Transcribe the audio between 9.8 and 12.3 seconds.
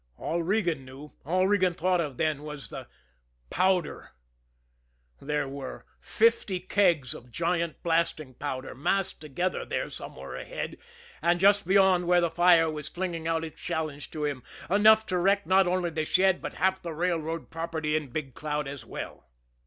somewhere ahead, and just beyond where